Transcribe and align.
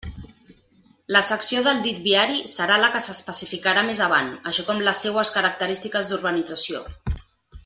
La 1.15 1.19
secció 1.27 1.59
del 1.67 1.81
dit 1.87 1.99
viari 2.07 2.39
serà 2.53 2.79
la 2.85 2.89
que 2.95 3.03
s'especificarà 3.09 3.85
més 3.91 4.03
avant, 4.09 4.33
així 4.53 4.67
com 4.71 4.83
les 4.89 5.03
seues 5.07 5.35
característiques 5.37 6.11
d'urbanització. 6.11 6.83